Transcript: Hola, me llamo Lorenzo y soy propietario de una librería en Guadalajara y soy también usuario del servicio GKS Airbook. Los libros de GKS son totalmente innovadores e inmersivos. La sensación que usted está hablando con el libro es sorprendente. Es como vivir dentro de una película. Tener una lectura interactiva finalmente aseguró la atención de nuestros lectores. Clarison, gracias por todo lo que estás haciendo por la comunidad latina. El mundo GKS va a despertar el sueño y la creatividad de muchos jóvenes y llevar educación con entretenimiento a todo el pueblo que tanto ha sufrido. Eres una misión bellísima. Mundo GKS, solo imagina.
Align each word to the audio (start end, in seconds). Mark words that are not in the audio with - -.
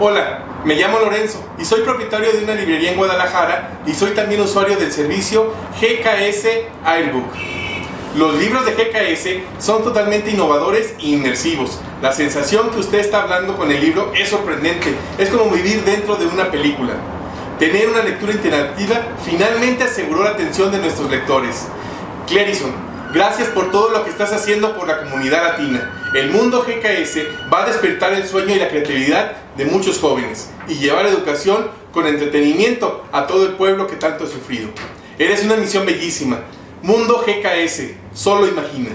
Hola, 0.00 0.40
me 0.64 0.74
llamo 0.74 0.98
Lorenzo 0.98 1.38
y 1.56 1.64
soy 1.64 1.82
propietario 1.82 2.32
de 2.32 2.42
una 2.42 2.56
librería 2.56 2.90
en 2.90 2.96
Guadalajara 2.96 3.78
y 3.86 3.92
soy 3.94 4.10
también 4.10 4.40
usuario 4.40 4.76
del 4.76 4.90
servicio 4.90 5.54
GKS 5.80 6.48
Airbook. 6.84 7.32
Los 8.16 8.34
libros 8.34 8.66
de 8.66 8.72
GKS 8.72 9.64
son 9.64 9.84
totalmente 9.84 10.32
innovadores 10.32 10.94
e 10.98 11.10
inmersivos. 11.10 11.78
La 12.02 12.10
sensación 12.10 12.70
que 12.70 12.80
usted 12.80 12.98
está 12.98 13.22
hablando 13.22 13.56
con 13.56 13.70
el 13.70 13.80
libro 13.80 14.10
es 14.16 14.30
sorprendente. 14.30 14.96
Es 15.16 15.28
como 15.28 15.48
vivir 15.48 15.84
dentro 15.84 16.16
de 16.16 16.26
una 16.26 16.50
película. 16.50 16.94
Tener 17.60 17.88
una 17.88 18.02
lectura 18.02 18.32
interactiva 18.32 19.00
finalmente 19.24 19.84
aseguró 19.84 20.24
la 20.24 20.30
atención 20.30 20.72
de 20.72 20.78
nuestros 20.78 21.08
lectores. 21.08 21.68
Clarison, 22.26 22.72
gracias 23.14 23.48
por 23.48 23.70
todo 23.70 23.90
lo 23.90 24.04
que 24.04 24.10
estás 24.10 24.32
haciendo 24.32 24.76
por 24.76 24.88
la 24.88 24.98
comunidad 24.98 25.44
latina. 25.44 26.10
El 26.14 26.32
mundo 26.32 26.66
GKS 26.66 27.50
va 27.52 27.62
a 27.62 27.66
despertar 27.66 28.12
el 28.12 28.26
sueño 28.26 28.54
y 28.54 28.58
la 28.58 28.68
creatividad 28.68 29.36
de 29.56 29.64
muchos 29.66 30.00
jóvenes 30.00 30.50
y 30.68 30.74
llevar 30.74 31.06
educación 31.06 31.70
con 31.92 32.06
entretenimiento 32.06 33.04
a 33.12 33.26
todo 33.28 33.46
el 33.46 33.52
pueblo 33.52 33.86
que 33.86 33.96
tanto 33.96 34.24
ha 34.24 34.26
sufrido. 34.26 34.68
Eres 35.16 35.44
una 35.44 35.56
misión 35.56 35.86
bellísima. 35.86 36.40
Mundo 36.82 37.24
GKS, 37.24 37.92
solo 38.12 38.48
imagina. 38.48 38.90